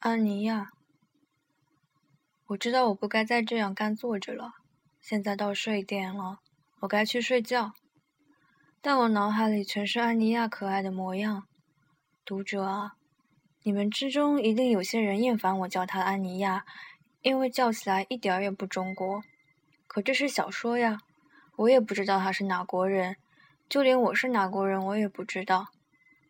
[0.00, 0.70] 安妮亚，
[2.46, 4.54] 我知道我不该再这样干坐着了。
[4.98, 6.38] 现在到睡点了，
[6.80, 7.74] 我该去睡觉。
[8.80, 11.42] 但我脑海里全是安妮亚可爱的模样。
[12.24, 12.92] 读者啊，
[13.62, 16.64] 你们之中一定有些人厌烦我叫她安妮亚，
[17.20, 19.22] 因为叫起来一点儿也不中国。
[19.86, 20.96] 可这是小说呀，
[21.56, 23.16] 我也不知道她是哪国人，
[23.68, 25.66] 就连我是哪国人我也不知道。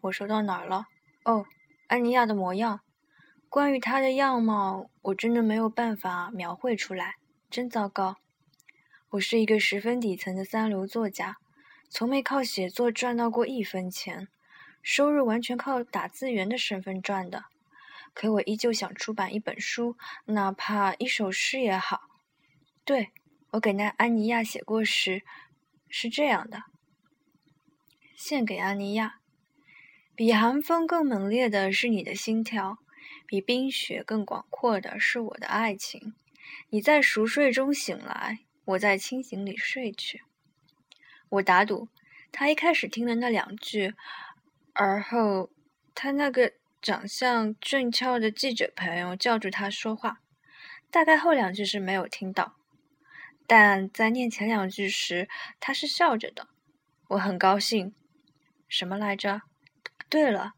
[0.00, 0.86] 我说到哪儿了？
[1.24, 1.44] 哦，
[1.88, 2.80] 安妮亚的模样。
[3.50, 7.14] 关于他的样貌，我真的没有办法描绘出来，
[7.48, 8.16] 真糟糕。
[9.08, 11.38] 我是一个十分底层的三流作家，
[11.88, 14.28] 从没靠写作赚到过一分钱，
[14.82, 17.46] 收入完全靠打字员的身份赚的。
[18.12, 19.96] 可我依旧想出版一本书，
[20.26, 22.02] 哪怕一首诗也好。
[22.84, 23.12] 对，
[23.52, 25.22] 我给那安妮亚写过诗，
[25.88, 26.64] 是这样的：
[28.14, 29.20] 献给安妮亚，
[30.14, 32.76] 比寒风更猛烈的是你的心跳。
[33.28, 36.14] 比冰雪更广阔的是我的爱情。
[36.70, 40.22] 你在熟睡中醒来，我在清醒里睡去。
[41.28, 41.88] 我打赌，
[42.32, 43.94] 他一开始听了那两句，
[44.72, 45.50] 而后
[45.94, 50.20] 他那个长相俊俏的记者朋友叫住他说话。
[50.90, 52.56] 大概后两句是没有听到，
[53.46, 55.28] 但在念前两句时，
[55.60, 56.48] 他是笑着的。
[57.08, 57.94] 我很高兴。
[58.66, 59.42] 什么来着？
[60.08, 60.54] 对了，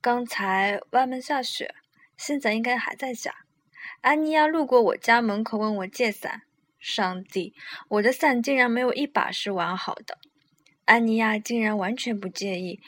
[0.00, 1.74] 刚才外面下雪。
[2.16, 3.34] 现在应该还在下。
[4.00, 6.42] 安妮亚路过我家门口，问我借伞。
[6.78, 7.54] 上帝，
[7.88, 10.18] 我的伞竟然没有一把是完好的。
[10.84, 12.80] 安妮亚竟然完全不介意。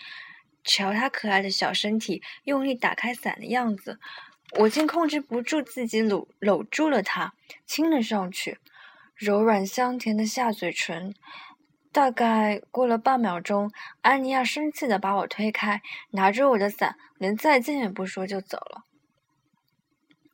[0.62, 3.98] 瞧她可爱的小身体，用力打开伞的样子，
[4.58, 7.32] 我竟控制不住自己搂搂住了她，
[7.66, 8.58] 亲了上去。
[9.14, 11.12] 柔软香甜的下嘴唇。
[11.90, 18.84] 大概过了半秒钟，安妮亚生气的把我推开，拿着我的伞，连再见也不说就走了。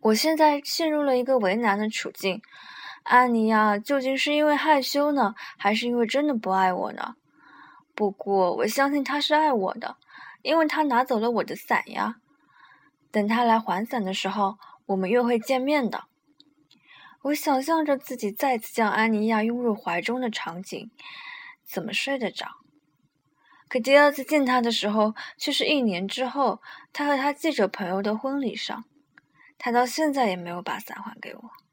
[0.04, 2.42] 我现在陷入了一个为难的处境，
[3.04, 7.14] 安妮亚究竟是因为害羞呢，还是因为真的不爱我呢？
[7.94, 9.96] 不过我相信她是爱我的，
[10.42, 12.16] 因为她拿走了我的伞呀。
[13.10, 16.04] 等她来还伞的时候，我们又会见面的。
[17.22, 20.90] 我想象着自己再次将安妮亚拥入怀中的场景，
[21.64, 22.46] 怎么睡得着？
[23.70, 26.60] 可第二次见她的时候，却是一年之后，
[26.92, 28.84] 她和她记者朋友的婚礼上。
[29.58, 31.63] 他到现在也没有把伞还给我。